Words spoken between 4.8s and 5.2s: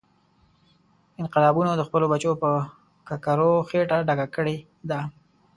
ده.